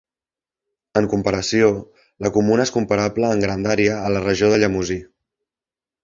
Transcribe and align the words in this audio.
En 1.01 1.07
comparació, 1.09 1.67
la 2.27 2.31
comuna 2.37 2.65
és 2.69 2.73
comparable 2.77 3.29
en 3.37 3.43
grandària 3.47 3.99
a 4.09 4.09
la 4.15 4.23
regió 4.25 4.49
de 4.55 4.59
Llemosí. 4.63 4.97